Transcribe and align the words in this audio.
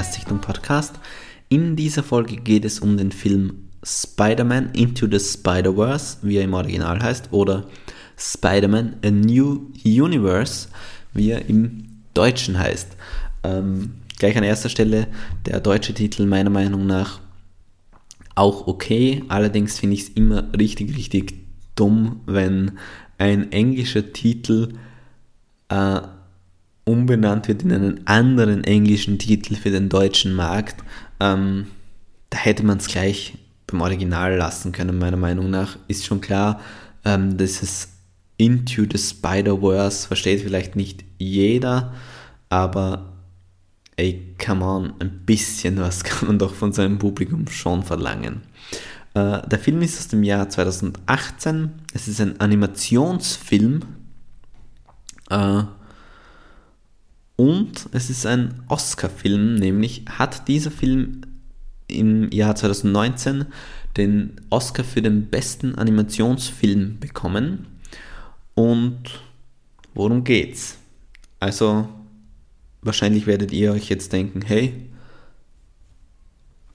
Erstsichtung 0.00 0.40
Podcast. 0.40 0.94
In 1.50 1.76
dieser 1.76 2.02
Folge 2.02 2.36
geht 2.36 2.64
es 2.64 2.80
um 2.80 2.96
den 2.96 3.12
Film 3.12 3.68
Spider-Man 3.82 4.70
Into 4.72 5.06
the 5.06 5.20
Spider-Verse, 5.20 6.16
wie 6.22 6.38
er 6.38 6.44
im 6.44 6.54
Original 6.54 7.02
heißt, 7.02 7.34
oder 7.34 7.66
Spider-Man 8.16 8.96
A 9.04 9.10
New 9.10 9.66
Universe, 9.84 10.68
wie 11.12 11.32
er 11.32 11.46
im 11.50 12.00
Deutschen 12.14 12.58
heißt. 12.58 12.88
Ähm, 13.42 13.92
gleich 14.18 14.38
an 14.38 14.42
erster 14.42 14.70
Stelle 14.70 15.06
der 15.44 15.60
deutsche 15.60 15.92
Titel 15.92 16.24
meiner 16.24 16.48
Meinung 16.48 16.86
nach 16.86 17.20
auch 18.34 18.66
okay, 18.68 19.22
allerdings 19.28 19.78
finde 19.78 19.96
ich 19.96 20.04
es 20.04 20.08
immer 20.08 20.48
richtig, 20.58 20.96
richtig 20.96 21.34
dumm, 21.76 22.22
wenn 22.24 22.78
ein 23.18 23.52
englischer 23.52 24.14
Titel 24.14 24.72
äh, 25.68 26.00
umbenannt 26.90 27.48
wird 27.48 27.62
in 27.62 27.72
einen 27.72 28.06
anderen 28.06 28.64
englischen 28.64 29.18
Titel 29.18 29.54
für 29.54 29.70
den 29.70 29.88
deutschen 29.88 30.34
Markt. 30.34 30.82
Ähm, 31.20 31.66
da 32.30 32.38
hätte 32.38 32.64
man 32.64 32.78
es 32.78 32.88
gleich 32.88 33.38
beim 33.66 33.80
Original 33.80 34.36
lassen 34.36 34.72
können, 34.72 34.98
meiner 34.98 35.16
Meinung 35.16 35.50
nach. 35.50 35.78
Ist 35.88 36.04
schon 36.04 36.20
klar, 36.20 36.60
ähm, 37.04 37.36
dass 37.36 37.62
es 37.62 37.88
Into 38.36 38.84
the 38.90 38.98
Spider-Verse 38.98 40.08
versteht 40.08 40.40
vielleicht 40.40 40.74
nicht 40.74 41.04
jeder, 41.18 41.92
aber 42.48 43.12
ey, 43.96 44.34
come 44.42 44.64
on, 44.64 44.94
ein 44.98 45.26
bisschen 45.26 45.78
was 45.78 46.04
kann 46.04 46.28
man 46.28 46.38
doch 46.38 46.54
von 46.54 46.72
seinem 46.72 46.98
Publikum 46.98 47.46
schon 47.48 47.82
verlangen. 47.82 48.42
Äh, 49.14 49.46
der 49.46 49.58
Film 49.58 49.82
ist 49.82 49.98
aus 49.98 50.08
dem 50.08 50.22
Jahr 50.22 50.48
2018. 50.48 51.70
Es 51.92 52.08
ist 52.08 52.20
ein 52.20 52.40
Animationsfilm. 52.40 53.82
Äh, 55.28 55.62
und 57.40 57.88
es 57.92 58.10
ist 58.10 58.26
ein 58.26 58.62
Oscar-Film, 58.68 59.54
nämlich 59.54 60.04
hat 60.10 60.46
dieser 60.46 60.70
Film 60.70 61.22
im 61.86 62.30
Jahr 62.30 62.54
2019 62.54 63.46
den 63.96 64.36
Oscar 64.50 64.84
für 64.84 65.00
den 65.00 65.30
besten 65.30 65.74
Animationsfilm 65.74 67.00
bekommen. 67.00 67.66
Und 68.54 69.22
worum 69.94 70.22
geht's? 70.22 70.76
Also, 71.38 71.88
wahrscheinlich 72.82 73.26
werdet 73.26 73.52
ihr 73.52 73.72
euch 73.72 73.88
jetzt 73.88 74.12
denken, 74.12 74.42
hey, 74.42 74.74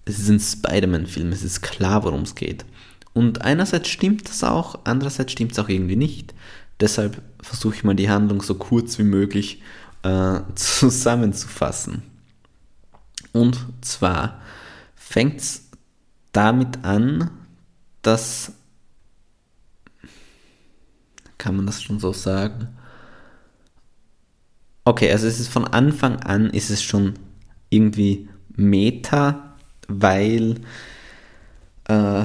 es 0.06 0.18
ist 0.18 0.30
ein 0.30 0.40
Spider-Man-Film, 0.40 1.32
es 1.32 1.44
ist 1.44 1.62
klar, 1.62 2.04
worum 2.06 2.22
es 2.22 2.34
geht. 2.34 2.66
Und 3.14 3.44
einerseits 3.44 3.90
stimmt 3.90 4.28
das 4.28 4.44
auch, 4.44 4.80
andererseits 4.84 5.32
stimmt 5.32 5.52
es 5.52 5.60
auch 5.60 5.70
irgendwie 5.70 5.96
nicht. 5.96 6.34
Deshalb 6.80 7.22
versuche 7.40 7.76
ich 7.76 7.84
mal 7.84 7.94
die 7.94 8.10
Handlung 8.10 8.42
so 8.42 8.56
kurz 8.56 8.98
wie 8.98 9.04
möglich 9.04 9.62
äh, 10.06 10.42
zusammenzufassen. 10.56 12.04
Und 13.34 13.58
zwar 13.82 14.42
fängt 14.96 15.42
es 15.42 15.70
damit 16.32 16.86
an, 16.86 17.32
dass, 18.02 18.54
kann 21.38 21.58
man 21.58 21.66
das 21.66 21.82
schon 21.82 22.00
so 22.00 22.14
sagen? 22.14 22.70
Okay, 24.86 25.12
also 25.12 25.28
es 25.28 25.40
ist 25.40 25.50
von 25.50 25.66
Anfang 25.66 26.18
an 26.18 26.52
ist 26.52 26.70
es 26.70 26.84
schon 26.84 27.16
irgendwie 27.70 28.30
Meta, 28.56 29.56
weil 29.88 30.62
äh, 31.88 32.24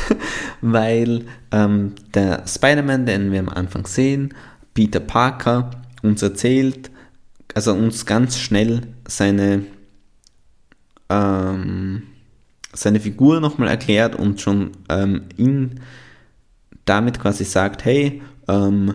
weil 0.60 1.26
ähm, 1.50 1.94
der 2.14 2.46
Spider-Man, 2.46 3.06
den 3.06 3.32
wir 3.32 3.40
am 3.40 3.48
Anfang 3.48 3.86
sehen, 3.86 4.34
Peter 4.74 5.00
Parker, 5.00 5.70
uns 6.02 6.22
erzählt, 6.22 6.91
also 7.54 7.72
uns 7.72 8.06
ganz 8.06 8.38
schnell 8.38 8.82
seine 9.06 9.64
ähm, 11.08 12.04
seine 12.72 13.00
Figur 13.00 13.40
nochmal 13.40 13.68
erklärt 13.68 14.16
und 14.16 14.40
schon 14.40 14.72
ähm, 14.88 15.22
ihn 15.36 15.80
damit 16.84 17.20
quasi 17.20 17.44
sagt, 17.44 17.84
hey, 17.84 18.22
ähm, 18.48 18.94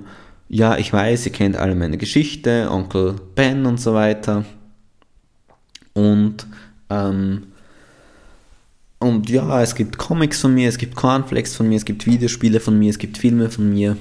ja, 0.50 0.78
ich 0.78 0.92
weiß, 0.92 1.26
ihr 1.26 1.32
kennt 1.32 1.58
alle 1.58 1.76
meine 1.76 1.98
Geschichte, 1.98 2.70
Onkel 2.72 3.16
Ben 3.36 3.66
und 3.66 3.80
so 3.80 3.94
weiter. 3.94 4.46
Und, 5.94 6.48
ähm, 6.90 7.48
und 9.00 9.30
ja, 9.30 9.62
es 9.62 9.76
gibt 9.76 9.98
Comics 9.98 10.42
von 10.42 10.54
mir, 10.54 10.70
es 10.70 10.78
gibt 10.78 10.96
Cornflakes 10.96 11.56
von 11.56 11.70
mir, 11.70 11.78
es 11.78 11.86
gibt 11.86 12.06
Videospiele 12.06 12.60
von 12.60 12.80
mir, 12.80 12.90
es 12.90 12.98
gibt 12.98 13.18
Filme 13.18 13.50
von 13.50 13.70
mir 13.70 13.98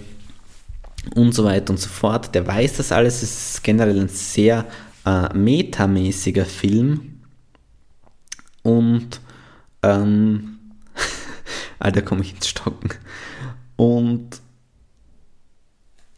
und 1.15 1.33
so 1.33 1.45
weiter 1.45 1.71
und 1.71 1.79
so 1.79 1.89
fort. 1.89 2.35
Der 2.35 2.47
weiß 2.47 2.77
das 2.79 2.93
alles. 2.93 3.23
Es 3.23 3.55
ist 3.55 3.65
generell 3.65 4.01
ein 4.01 4.09
sehr 4.09 4.67
äh, 5.05 5.33
metamäßiger 5.35 6.45
Film. 6.45 7.21
Und 8.63 9.21
ähm, 9.83 10.59
Alter, 11.79 12.03
komme 12.03 12.23
ich 12.23 12.35
ins 12.35 12.49
Stocken. 12.49 12.91
Und 13.77 14.41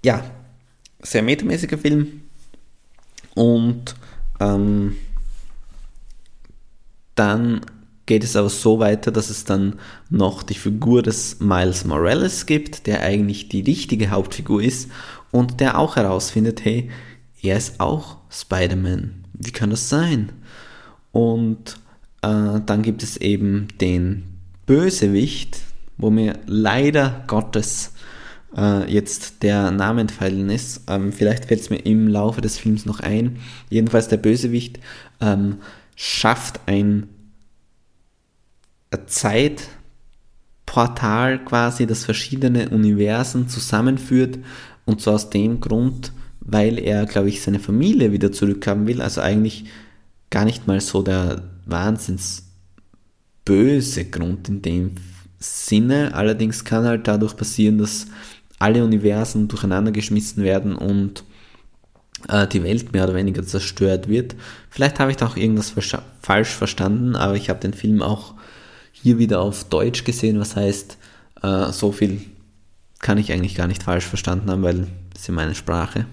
ja, 0.05 0.25
sehr 1.01 1.23
metamäßiger 1.23 1.79
Film. 1.79 2.23
Und 3.35 3.95
ähm, 4.41 4.97
dann 7.15 7.61
geht 8.09 8.25
es 8.25 8.37
aber 8.37 8.49
so 8.49 8.81
weiter, 8.81 9.13
dass 9.13 9.29
es 9.29 9.45
dann 9.45 9.79
noch 10.09 10.43
die 10.43 10.55
Figur 10.55 11.03
des 11.03 11.41
Miles 11.41 11.85
Morales 11.85 12.47
gibt, 12.47 12.87
der 12.87 13.03
eigentlich 13.03 13.51
die 13.51 13.61
richtige 13.61 14.11
Hauptfigur 14.11 14.63
ist 14.63 14.91
und 15.31 15.61
der 15.61 15.79
auch 15.79 15.97
herausfindet, 15.97 16.65
hey, 16.65 16.91
er 17.43 17.59
ist 17.59 17.79
auch 17.79 18.17
Spider-Man. 18.31 19.27
Wie 19.35 19.53
kann 19.53 19.71
das 19.71 19.91
sein? 19.91 20.33
Und 21.13 21.77
äh, 22.23 22.61
dann 22.65 22.83
gibt 22.83 23.03
es 23.03 23.19
eben 23.19 23.69
den 23.81 24.25
Bösewicht, 24.65 25.61
wo 25.99 26.09
mir 26.09 26.39
leider 26.47 27.25
Gottes 27.27 27.93
äh, 28.57 28.91
jetzt 28.91 29.43
der 29.43 29.71
Name 29.71 30.01
entfallen 30.01 30.49
ist. 30.49 30.83
Ähm, 30.89 31.13
vielleicht 31.13 31.45
fällt 31.45 31.61
es 31.61 31.69
mir 31.69 31.85
im 31.85 32.09
Laufe 32.09 32.41
des 32.41 32.59
Films 32.59 32.87
noch 32.87 33.01
ein. 33.01 33.39
Jedenfalls 33.69 34.09
der 34.09 34.17
Bösewicht 34.17 34.81
ähm, 35.21 35.59
schafft 35.95 36.61
ein 36.65 37.09
Zeitportal 39.07 41.45
quasi, 41.45 41.87
das 41.87 42.05
verschiedene 42.05 42.71
Universen 42.71 43.49
zusammenführt 43.49 44.39
und 44.85 45.01
zwar 45.01 45.15
aus 45.15 45.31
dem 45.31 45.61
Grund, 45.61 46.13
weil 46.41 46.79
er, 46.79 47.05
glaube 47.05 47.29
ich, 47.29 47.43
seine 47.43 47.59
Familie 47.59 48.13
wieder 48.13 48.31
zurückhaben 48.33 48.87
will. 48.87 49.03
Also 49.03 49.21
eigentlich 49.21 49.67
gar 50.31 50.47
nicht 50.47 50.67
mal 50.67 50.81
so 50.81 51.03
der 51.03 51.43
wahnsinns 51.67 52.45
böse 53.45 54.07
Grund 54.07 54.49
in 54.49 54.63
dem 54.63 54.93
Sinne. 55.39 56.15
Allerdings 56.15 56.65
kann 56.65 56.85
halt 56.85 57.07
dadurch 57.07 57.37
passieren, 57.37 57.79
dass 57.79 58.07
alle 58.59 58.83
Universen 58.83 59.49
durcheinander 59.49 59.93
geschmissen 59.93 60.43
werden 60.43 60.75
und 60.75 61.25
äh, 62.29 62.47
die 62.47 62.63
Welt 62.63 62.93
mehr 62.93 63.05
oder 63.05 63.15
weniger 63.15 63.45
zerstört 63.45 64.09
wird. 64.09 64.35
Vielleicht 64.71 64.99
habe 64.99 65.11
ich 65.11 65.17
da 65.17 65.27
auch 65.27 65.37
irgendwas 65.37 65.75
falsch 66.23 66.49
verstanden, 66.49 67.15
aber 67.15 67.37
ich 67.37 67.51
habe 67.51 67.61
den 67.61 67.75
Film 67.75 68.03
auch 68.03 68.35
hier 69.03 69.19
wieder 69.19 69.41
auf 69.41 69.65
Deutsch 69.65 70.05
gesehen, 70.05 70.41
was 70.41 70.57
heißt, 70.57 70.97
äh, 71.43 71.73
so 71.73 71.93
viel 71.93 72.21
kann 72.99 73.19
ich 73.19 73.33
eigentlich 73.33 73.55
gar 73.55 73.69
nicht 73.69 73.83
falsch 73.83 74.07
verstanden 74.07 74.51
haben, 74.51 74.63
weil 74.63 74.89
das 75.13 75.23
ist 75.23 75.29
ja 75.29 75.35
meine 75.35 75.55
Sprache. 75.55 76.07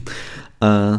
äh, 0.60 0.98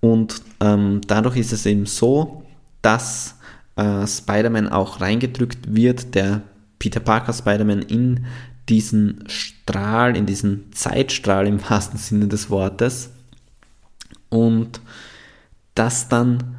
und 0.00 0.42
ähm, 0.60 1.00
dadurch 1.06 1.36
ist 1.36 1.52
es 1.52 1.66
eben 1.66 1.86
so, 1.86 2.44
dass 2.82 3.36
äh, 3.76 4.06
Spider-Man 4.06 4.68
auch 4.68 5.00
reingedrückt 5.00 5.74
wird, 5.74 6.14
der 6.14 6.42
Peter 6.78 7.00
Parker 7.00 7.32
Spider-Man 7.32 7.82
in 7.82 8.26
diesen 8.68 9.24
Strahl, 9.28 10.16
in 10.16 10.26
diesen 10.26 10.72
Zeitstrahl 10.72 11.46
im 11.46 11.62
wahrsten 11.68 11.98
Sinne 11.98 12.28
des 12.28 12.50
Wortes. 12.50 13.10
Und 14.28 14.80
dass 15.74 16.08
dann 16.08 16.56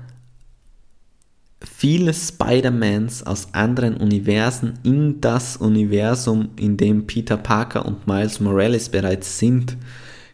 viele 1.78 2.14
Spider-Mans 2.14 3.24
aus 3.24 3.54
anderen 3.54 3.98
Universen 3.98 4.80
in 4.84 5.20
das 5.20 5.58
Universum, 5.58 6.52
in 6.56 6.78
dem 6.78 7.06
Peter 7.06 7.36
Parker 7.36 7.86
und 7.86 8.08
Miles 8.08 8.40
Morales 8.40 8.88
bereits 8.88 9.40
sind, 9.40 9.76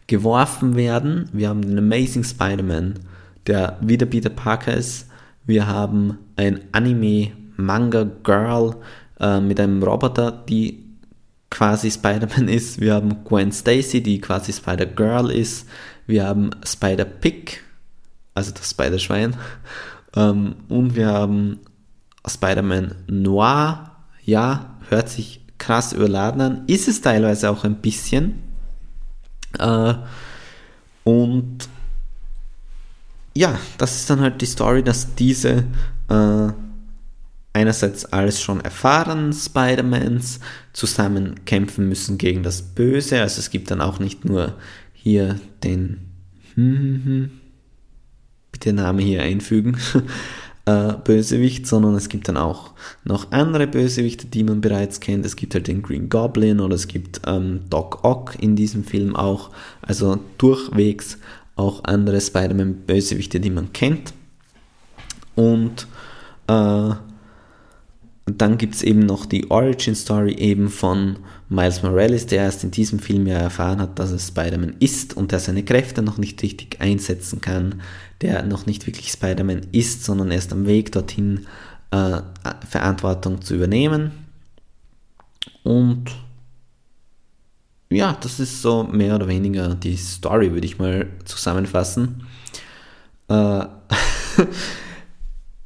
geworfen 0.06 0.76
werden. 0.76 1.28
Wir 1.32 1.48
haben 1.48 1.62
den 1.62 1.78
Amazing 1.78 2.22
Spider-Man, 2.22 3.00
der 3.48 3.76
wieder 3.80 4.06
Peter 4.06 4.30
Parker 4.30 4.74
ist. 4.74 5.08
Wir 5.44 5.66
haben 5.66 6.16
ein 6.36 6.60
Anime-Manga-Girl 6.70 8.76
äh, 9.18 9.40
mit 9.40 9.58
einem 9.58 9.82
Roboter, 9.82 10.30
die 10.30 10.84
quasi 11.50 11.90
Spider-Man 11.90 12.46
ist. 12.46 12.80
Wir 12.80 12.94
haben 12.94 13.24
Gwen 13.24 13.50
Stacy, 13.50 14.00
die 14.00 14.20
quasi 14.20 14.52
Spider-Girl 14.52 15.32
ist. 15.32 15.66
Wir 16.06 16.24
haben 16.24 16.50
Spider-Pig, 16.64 17.62
also 18.32 18.52
das 18.52 18.70
Spider-Schwein. 18.70 19.34
Ähm, 20.14 20.56
und 20.68 20.96
wir 20.96 21.08
haben 21.08 21.60
Spider-Man 22.26 22.94
Noir. 23.08 23.90
Ja, 24.24 24.76
hört 24.88 25.08
sich 25.08 25.40
krass 25.58 25.92
überladen 25.92 26.40
an. 26.40 26.62
Ist 26.66 26.88
es 26.88 27.00
teilweise 27.00 27.50
auch 27.50 27.64
ein 27.64 27.76
bisschen. 27.76 28.38
Äh, 29.58 29.94
und 31.04 31.68
ja, 33.34 33.58
das 33.78 33.96
ist 33.96 34.10
dann 34.10 34.20
halt 34.20 34.40
die 34.40 34.46
Story, 34.46 34.82
dass 34.82 35.14
diese 35.14 35.64
äh, 36.08 36.48
einerseits 37.52 38.04
alles 38.06 38.40
schon 38.40 38.60
erfahren 38.60 39.32
Spider-Mans 39.32 40.40
zusammen 40.72 41.44
kämpfen 41.44 41.88
müssen 41.88 42.18
gegen 42.18 42.42
das 42.42 42.62
Böse. 42.62 43.20
Also 43.20 43.40
es 43.40 43.50
gibt 43.50 43.70
dann 43.70 43.80
auch 43.80 43.98
nicht 43.98 44.24
nur 44.24 44.56
hier 44.92 45.40
den 45.62 45.98
hm, 48.64 48.70
hm, 48.70 48.72
hm, 48.72 48.72
bitte 48.72 48.72
Name 48.72 49.02
hier 49.02 49.22
einfügen. 49.22 49.76
äh, 50.66 50.92
Bösewicht, 51.04 51.66
sondern 51.66 51.94
es 51.94 52.08
gibt 52.08 52.28
dann 52.28 52.36
auch 52.36 52.70
noch 53.04 53.32
andere 53.32 53.66
Bösewichte, 53.66 54.26
die 54.26 54.44
man 54.44 54.60
bereits 54.60 55.00
kennt. 55.00 55.26
Es 55.26 55.36
gibt 55.36 55.54
halt 55.54 55.66
den 55.66 55.82
Green 55.82 56.08
Goblin 56.08 56.60
oder 56.60 56.74
es 56.76 56.88
gibt 56.88 57.22
ähm, 57.26 57.60
Doc 57.68 58.04
Ock 58.04 58.36
in 58.40 58.54
diesem 58.54 58.84
Film 58.84 59.16
auch. 59.16 59.50
Also 59.80 60.18
durchwegs 60.38 61.18
auch 61.56 61.84
andere 61.84 62.20
Spider-Man-Bösewichte, 62.20 63.40
die 63.40 63.50
man 63.50 63.72
kennt. 63.72 64.14
Und 65.34 65.86
äh, 66.46 66.90
dann 68.26 68.56
gibt 68.56 68.74
es 68.74 68.82
eben 68.82 69.00
noch 69.00 69.26
die 69.26 69.50
Origin 69.50 69.94
Story 69.94 70.34
eben 70.34 70.68
von 70.68 71.18
Miles 71.48 71.82
Morales, 71.82 72.26
der 72.26 72.44
erst 72.44 72.62
in 72.62 72.70
diesem 72.70 73.00
Film 73.00 73.26
ja 73.26 73.38
erfahren 73.38 73.80
hat, 73.80 73.98
dass 73.98 74.12
er 74.12 74.18
Spider-Man 74.18 74.76
ist 74.78 75.16
und 75.16 75.32
der 75.32 75.40
seine 75.40 75.64
Kräfte 75.64 76.02
noch 76.02 76.18
nicht 76.18 76.40
richtig 76.42 76.80
einsetzen 76.80 77.40
kann, 77.40 77.82
der 78.20 78.44
noch 78.44 78.66
nicht 78.66 78.86
wirklich 78.86 79.10
Spider-Man 79.10 79.66
ist, 79.72 80.04
sondern 80.04 80.30
erst 80.30 80.52
am 80.52 80.66
Weg 80.66 80.92
dorthin 80.92 81.46
äh, 81.90 82.20
Verantwortung 82.68 83.42
zu 83.42 83.56
übernehmen. 83.56 84.12
Und 85.64 86.12
ja, 87.90 88.16
das 88.20 88.38
ist 88.38 88.62
so 88.62 88.84
mehr 88.84 89.16
oder 89.16 89.26
weniger 89.26 89.74
die 89.74 89.96
Story, 89.96 90.52
würde 90.52 90.66
ich 90.66 90.78
mal 90.78 91.08
zusammenfassen. 91.24 92.24
Äh, 93.28 93.64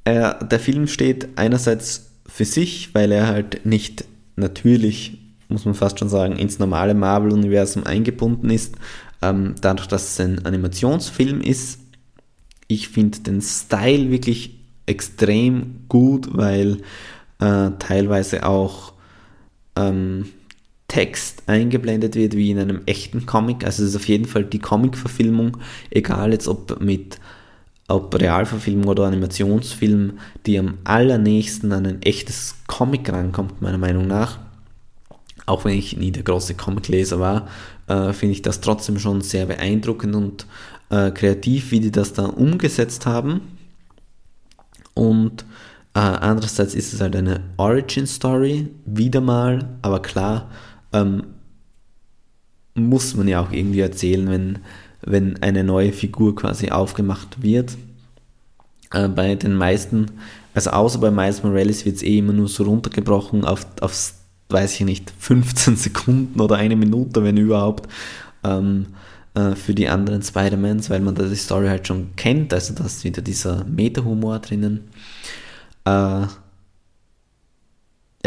der 0.06 0.60
Film 0.60 0.86
steht 0.86 1.28
einerseits 1.36 2.06
für 2.28 2.44
sich, 2.44 2.94
weil 2.94 3.12
er 3.12 3.26
halt 3.26 3.64
nicht 3.64 4.04
natürlich, 4.36 5.18
muss 5.48 5.64
man 5.64 5.74
fast 5.74 5.98
schon 5.98 6.08
sagen, 6.08 6.36
ins 6.36 6.58
normale 6.58 6.94
Marvel-Universum 6.94 7.84
eingebunden 7.84 8.50
ist. 8.50 8.76
Ähm, 9.22 9.54
dadurch, 9.60 9.88
dass 9.88 10.12
es 10.12 10.20
ein 10.20 10.44
Animationsfilm 10.44 11.40
ist. 11.40 11.80
Ich 12.68 12.88
finde 12.88 13.20
den 13.20 13.40
Style 13.40 14.10
wirklich 14.10 14.58
extrem 14.86 15.80
gut, 15.88 16.28
weil 16.32 16.78
äh, 17.40 17.70
teilweise 17.78 18.46
auch 18.46 18.92
ähm, 19.76 20.26
Text 20.88 21.44
eingeblendet 21.46 22.14
wird 22.14 22.34
wie 22.34 22.50
in 22.50 22.58
einem 22.58 22.82
echten 22.86 23.26
Comic. 23.26 23.64
Also 23.64 23.82
es 23.82 23.90
ist 23.90 23.96
auf 23.96 24.08
jeden 24.08 24.26
Fall 24.26 24.44
die 24.44 24.58
Comic-Verfilmung, 24.58 25.58
egal 25.90 26.32
jetzt 26.32 26.48
ob 26.48 26.80
mit 26.80 27.18
ob 27.88 28.14
Realverfilmung 28.20 28.88
oder 28.88 29.04
Animationsfilm, 29.04 30.18
die 30.44 30.58
am 30.58 30.78
allernächsten 30.84 31.72
an 31.72 31.86
ein 31.86 32.02
echtes 32.02 32.56
Comic 32.66 33.12
rankommt, 33.12 33.62
meiner 33.62 33.78
Meinung 33.78 34.06
nach. 34.06 34.38
Auch 35.46 35.64
wenn 35.64 35.78
ich 35.78 35.96
nie 35.96 36.10
der 36.10 36.24
große 36.24 36.54
Comicleser 36.54 37.20
war, 37.20 37.48
äh, 37.86 38.12
finde 38.12 38.32
ich 38.32 38.42
das 38.42 38.60
trotzdem 38.60 38.98
schon 38.98 39.20
sehr 39.20 39.46
beeindruckend 39.46 40.16
und 40.16 40.46
äh, 40.90 41.12
kreativ, 41.12 41.70
wie 41.70 41.80
die 41.80 41.92
das 41.92 42.12
da 42.12 42.26
umgesetzt 42.26 43.06
haben. 43.06 43.42
Und 44.94 45.44
äh, 45.94 46.00
andererseits 46.00 46.74
ist 46.74 46.92
es 46.92 47.00
halt 47.00 47.14
eine 47.14 47.40
Origin 47.56 48.06
Story, 48.06 48.68
wieder 48.84 49.20
mal, 49.20 49.68
aber 49.82 50.02
klar, 50.02 50.50
ähm, 50.92 51.22
muss 52.74 53.14
man 53.14 53.28
ja 53.28 53.40
auch 53.40 53.52
irgendwie 53.52 53.80
erzählen, 53.80 54.28
wenn 54.28 54.58
wenn 55.02 55.42
eine 55.42 55.64
neue 55.64 55.92
Figur 55.92 56.34
quasi 56.34 56.70
aufgemacht 56.70 57.42
wird. 57.42 57.76
Äh, 58.92 59.08
bei 59.08 59.34
den 59.34 59.54
meisten, 59.54 60.06
also 60.54 60.70
außer 60.70 60.98
bei 60.98 61.10
Miles 61.10 61.42
Morales 61.42 61.84
wird 61.84 61.96
es 61.96 62.02
eh 62.02 62.18
immer 62.18 62.32
nur 62.32 62.48
so 62.48 62.64
runtergebrochen 62.64 63.44
auf, 63.44 63.66
auf, 63.80 64.12
weiß 64.48 64.74
ich 64.74 64.80
nicht, 64.86 65.12
15 65.18 65.76
Sekunden 65.76 66.40
oder 66.40 66.56
eine 66.56 66.76
Minute, 66.76 67.22
wenn 67.22 67.36
überhaupt, 67.36 67.88
ähm, 68.44 68.86
äh, 69.34 69.54
für 69.54 69.74
die 69.74 69.88
anderen 69.88 70.22
Spider-Mans, 70.22 70.88
weil 70.90 71.00
man 71.00 71.14
da 71.14 71.24
die 71.24 71.36
Story 71.36 71.66
halt 71.68 71.86
schon 71.86 72.16
kennt, 72.16 72.54
also 72.54 72.74
da 72.74 72.84
ist 72.84 73.04
wieder 73.04 73.22
dieser 73.22 73.64
Meta-Humor 73.64 74.38
drinnen. 74.38 74.88
Äh, 75.84 76.26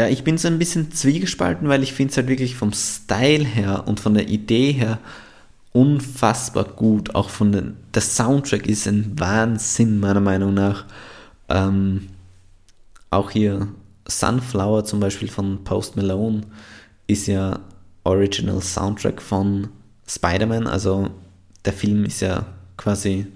ja, 0.00 0.08
ich 0.08 0.24
bin 0.24 0.38
so 0.38 0.48
ein 0.48 0.58
bisschen 0.58 0.92
zwiegespalten, 0.92 1.68
weil 1.68 1.82
ich 1.82 1.92
finde 1.92 2.12
es 2.12 2.16
halt 2.16 2.28
wirklich 2.28 2.54
vom 2.54 2.72
Style 2.72 3.44
her 3.44 3.84
und 3.86 4.00
von 4.00 4.14
der 4.14 4.28
Idee 4.28 4.72
her 4.72 4.98
unfassbar 5.72 6.64
gut. 6.64 7.14
Auch 7.14 7.30
von 7.30 7.52
den, 7.52 7.76
der 7.94 8.02
Soundtrack 8.02 8.66
ist 8.66 8.86
ein 8.86 9.18
Wahnsinn, 9.18 10.00
meiner 10.00 10.20
Meinung 10.20 10.54
nach. 10.54 10.84
Ähm, 11.48 12.08
auch 13.10 13.30
hier 13.30 13.68
Sunflower 14.06 14.84
zum 14.84 15.00
Beispiel 15.00 15.28
von 15.28 15.64
Post 15.64 15.96
Malone 15.96 16.42
ist 17.06 17.26
ja 17.26 17.60
Original 18.04 18.60
Soundtrack 18.60 19.20
von 19.20 19.68
Spider-Man. 20.06 20.66
Also 20.66 21.10
der 21.64 21.72
Film 21.72 22.04
ist 22.04 22.20
ja 22.20 22.46
quasi, 22.76 23.26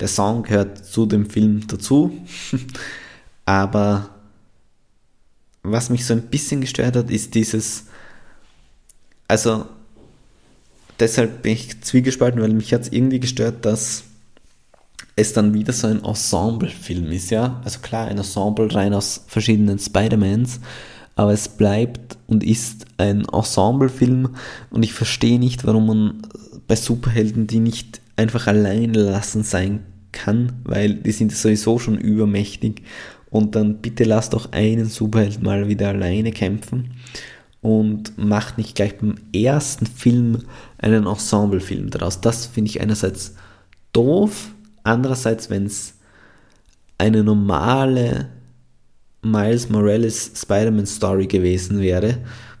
der 0.00 0.08
Song 0.08 0.42
gehört 0.42 0.84
zu 0.84 1.06
dem 1.06 1.28
Film 1.28 1.66
dazu. 1.66 2.12
Aber 3.44 4.10
was 5.62 5.90
mich 5.90 6.04
so 6.04 6.14
ein 6.14 6.22
bisschen 6.22 6.60
gestört 6.60 6.96
hat, 6.96 7.10
ist 7.10 7.34
dieses, 7.34 7.86
also 9.28 9.66
deshalb 11.00 11.42
bin 11.42 11.52
ich 11.52 11.80
zwiegespalten, 11.82 12.40
weil 12.40 12.52
mich 12.52 12.72
hat 12.72 12.82
es 12.82 12.92
irgendwie 12.92 13.20
gestört, 13.20 13.64
dass 13.64 14.04
es 15.16 15.32
dann 15.32 15.54
wieder 15.54 15.72
so 15.72 15.86
ein 15.86 16.04
Ensemble-Film 16.04 17.10
ist, 17.10 17.30
ja. 17.30 17.60
Also 17.64 17.80
klar, 17.80 18.08
ein 18.08 18.18
Ensemble 18.18 18.72
rein 18.74 18.92
aus 18.92 19.24
verschiedenen 19.26 19.78
Spider-Mans, 19.78 20.60
aber 21.14 21.32
es 21.32 21.48
bleibt 21.48 22.18
und 22.26 22.44
ist 22.44 22.84
ein 22.98 23.24
Ensemble-Film 23.32 24.28
und 24.70 24.82
ich 24.82 24.92
verstehe 24.92 25.38
nicht, 25.38 25.64
warum 25.64 25.86
man 25.86 26.22
bei 26.68 26.76
Superhelden 26.76 27.46
die 27.46 27.60
nicht 27.60 28.00
einfach 28.16 28.46
allein 28.46 28.92
lassen 28.92 29.42
sein 29.42 29.84
kann, 30.12 30.52
weil 30.64 30.94
die 30.94 31.12
sind 31.12 31.32
sowieso 31.32 31.78
schon 31.78 31.98
übermächtig 31.98 32.82
und 33.30 33.54
dann 33.54 33.78
bitte 33.78 34.04
lasst 34.04 34.32
doch 34.32 34.52
einen 34.52 34.86
Superheld 34.86 35.42
mal 35.42 35.68
wieder 35.68 35.88
alleine 35.88 36.32
kämpfen 36.32 36.92
und 37.66 38.16
macht 38.16 38.58
nicht 38.58 38.76
gleich 38.76 38.96
beim 38.96 39.16
ersten 39.34 39.86
Film 39.86 40.44
einen 40.78 41.04
Ensemble-Film 41.04 41.90
daraus. 41.90 42.20
Das 42.20 42.46
finde 42.46 42.70
ich 42.70 42.80
einerseits 42.80 43.34
doof, 43.92 44.52
andererseits, 44.84 45.50
wenn 45.50 45.66
es 45.66 45.94
eine 46.96 47.24
normale 47.24 48.28
Miles 49.20 49.68
Morales 49.68 50.30
Spider-Man-Story 50.36 51.26
gewesen 51.26 51.80
wäre, 51.80 52.18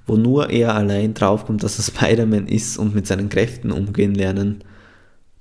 wo 0.08 0.16
nur 0.16 0.50
er 0.50 0.74
allein 0.74 1.14
draufkommt, 1.14 1.62
dass 1.62 1.78
er 1.78 1.84
Spider-Man 1.84 2.48
ist 2.48 2.76
und 2.76 2.92
mit 2.92 3.06
seinen 3.06 3.28
Kräften 3.28 3.70
umgehen 3.70 4.16
lernen 4.16 4.64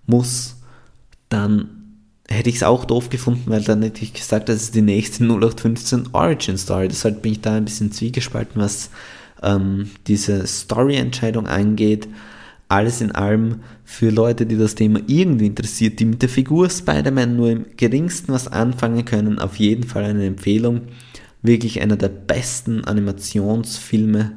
muss, 0.05 0.57
dann 1.29 1.69
hätte 2.29 2.51
ich 2.51 2.57
es 2.57 2.63
auch 2.63 2.85
doof 2.85 3.09
gefunden, 3.09 3.49
weil 3.49 3.63
dann 3.63 3.81
hätte 3.81 4.03
ich 4.03 4.13
gesagt, 4.13 4.47
das 4.47 4.61
ist 4.61 4.75
die 4.75 4.83
nächste 4.83 5.23
0815 5.27 6.09
Origin 6.11 6.59
Story. 6.59 6.87
Deshalb 6.87 7.23
bin 7.23 7.31
ich 7.31 7.41
da 7.41 7.55
ein 7.55 7.65
bisschen 7.65 7.91
zwiegespalten, 7.91 8.61
was 8.61 8.91
ähm, 9.41 9.89
diese 10.07 10.45
Story-Entscheidung 10.47 11.47
angeht. 11.47 12.07
Alles 12.67 13.01
in 13.01 13.11
allem 13.11 13.61
für 13.83 14.09
Leute, 14.09 14.45
die 14.45 14.57
das 14.57 14.75
Thema 14.75 14.99
irgendwie 15.05 15.45
interessiert, 15.45 15.99
die 15.99 16.05
mit 16.05 16.21
der 16.21 16.29
Figur 16.29 16.69
Spider-Man 16.69 17.35
nur 17.35 17.51
im 17.51 17.65
geringsten 17.77 18.33
was 18.33 18.47
anfangen 18.47 19.05
können, 19.05 19.39
auf 19.39 19.57
jeden 19.57 19.83
Fall 19.83 20.03
eine 20.03 20.25
Empfehlung. 20.25 20.81
Wirklich 21.43 21.81
einer 21.81 21.95
der 21.95 22.09
besten 22.09 22.83
Animationsfilme, 22.83 24.31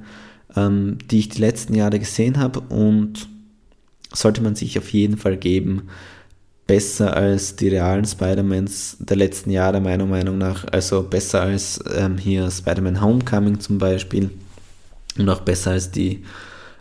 ähm, 0.54 0.98
die 1.10 1.20
ich 1.20 1.30
die 1.30 1.40
letzten 1.40 1.74
Jahre 1.74 1.98
gesehen 1.98 2.36
habe 2.36 2.60
und 2.60 3.28
sollte 4.12 4.42
man 4.42 4.54
sich 4.54 4.78
auf 4.78 4.90
jeden 4.90 5.16
Fall 5.16 5.38
geben. 5.38 5.88
Besser 6.66 7.16
als 7.16 7.56
die 7.56 7.68
realen 7.68 8.04
Spider-Mans 8.04 8.98
der 9.00 9.16
letzten 9.16 9.50
Jahre, 9.50 9.80
meiner 9.80 10.04
Meinung 10.04 10.36
nach. 10.36 10.66
Also 10.70 11.02
besser 11.02 11.40
als 11.40 11.82
ähm, 11.96 12.18
hier 12.18 12.50
Spider-Man 12.50 13.00
Homecoming 13.00 13.58
zum 13.58 13.78
Beispiel 13.78 14.30
und 15.18 15.28
auch 15.28 15.40
besser 15.40 15.72
als 15.72 15.90
die 15.90 16.22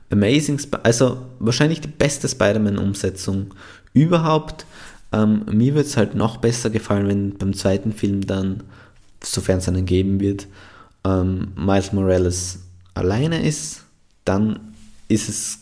Amazing, 0.09 0.57
Sp 0.63 0.79
also 0.83 1.25
wahrscheinlich 1.39 1.81
die 1.81 1.89
beste 1.89 2.29
Spider-Man-Umsetzung 2.29 3.53
überhaupt. 3.93 4.65
Ähm, 5.11 5.45
mir 5.51 5.75
wird 5.75 5.87
es 5.87 5.97
halt 5.97 6.15
noch 6.15 6.37
besser 6.37 6.69
gefallen, 6.69 7.07
wenn 7.07 7.37
beim 7.37 7.53
zweiten 7.53 7.91
Film 7.91 8.25
dann, 8.25 8.63
sofern 9.23 9.57
es 9.57 9.67
einen 9.67 9.85
geben 9.85 10.19
wird, 10.19 10.47
ähm, 11.05 11.49
Miles 11.55 11.93
Morales 11.93 12.59
alleine 12.93 13.45
ist. 13.45 13.83
Dann 14.25 14.59
ist 15.07 15.29
es, 15.29 15.59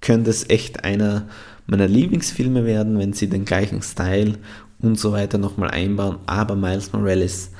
könnte 0.00 0.30
es 0.30 0.48
echt 0.48 0.84
einer 0.84 1.28
meiner 1.66 1.88
Lieblingsfilme 1.88 2.64
werden, 2.64 2.98
wenn 2.98 3.12
sie 3.12 3.28
den 3.28 3.44
gleichen 3.44 3.82
Style 3.82 4.38
und 4.80 4.98
so 4.98 5.12
weiter 5.12 5.38
nochmal 5.38 5.70
einbauen, 5.70 6.18
aber 6.26 6.56
Miles 6.56 6.92
Morales 6.92 7.50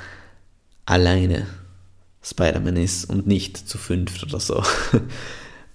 alleine 0.85 1.47
Spider-Man 2.23 2.76
ist 2.76 3.05
und 3.05 3.26
nicht 3.26 3.57
zu 3.57 3.79
fünft 3.79 4.23
oder 4.23 4.41
so. 4.41 4.62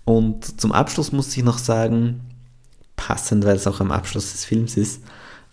Und 0.05 0.61
zum 0.61 0.71
Abschluss 0.71 1.11
muss 1.11 1.35
ich 1.35 1.43
noch 1.43 1.57
sagen, 1.57 2.21
passend, 2.95 3.43
weil 3.43 3.57
es 3.57 3.67
auch 3.67 3.81
am 3.81 3.91
Abschluss 3.91 4.31
des 4.31 4.45
Films 4.45 4.77
ist, 4.77 5.03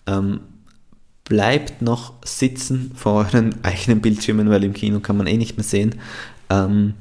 ähm, 0.06 0.40
bleibt 1.24 1.82
noch 1.82 2.14
sitzen 2.24 2.92
vor 2.94 3.24
euren 3.24 3.56
eigenen 3.64 4.00
Bildschirmen, 4.00 4.50
weil 4.50 4.62
im 4.62 4.72
Kino 4.72 5.00
kann 5.00 5.16
man 5.16 5.26
eh 5.26 5.36
nicht 5.36 5.56
mehr 5.56 5.64
sehen. 5.64 5.96
Ähm, 6.50 6.94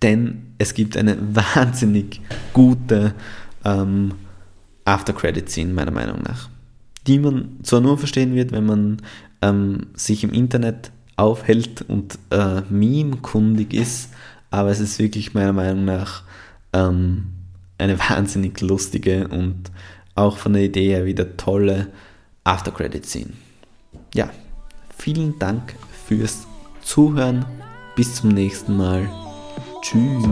denn 0.00 0.54
es 0.56 0.72
gibt 0.72 0.96
eine 0.96 1.18
wahnsinnig 1.34 2.22
gute 2.54 3.14
ähm, 3.66 4.14
After-Credit-Scene, 4.86 5.74
meiner 5.74 5.90
Meinung 5.90 6.22
nach. 6.22 6.48
Die 7.06 7.18
man 7.18 7.58
zwar 7.62 7.82
nur 7.82 7.98
verstehen 7.98 8.34
wird, 8.34 8.50
wenn 8.52 8.64
man 8.64 9.02
ähm, 9.42 9.88
sich 9.94 10.24
im 10.24 10.32
Internet 10.32 10.90
aufhält 11.16 11.82
und 11.82 12.18
äh, 12.30 12.62
meme-kundig 12.68 13.74
ist, 13.74 14.10
aber 14.50 14.70
es 14.70 14.80
ist 14.80 14.98
wirklich 14.98 15.34
meiner 15.34 15.52
Meinung 15.52 15.84
nach 15.84 16.22
ähm, 16.72 17.26
eine 17.78 17.98
wahnsinnig 18.10 18.60
lustige 18.60 19.28
und 19.28 19.70
auch 20.14 20.38
von 20.38 20.52
der 20.52 20.62
Idee 20.62 20.88
her 20.88 21.06
wieder 21.06 21.36
tolle 21.36 21.88
After-Credit-Scene. 22.44 23.32
Ja, 24.14 24.30
vielen 24.96 25.38
Dank 25.38 25.74
fürs 26.06 26.46
Zuhören. 26.82 27.44
Bis 27.96 28.16
zum 28.16 28.30
nächsten 28.30 28.76
Mal. 28.76 29.08
Tschüss. 29.82 30.24